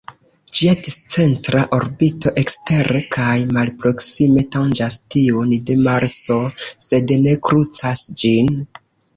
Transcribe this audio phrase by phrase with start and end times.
[0.59, 6.39] Ĝia discentra orbito ekstere kaj malproksime tanĝas tiun de Marso,
[6.89, 8.51] sed ne krucas ĝin.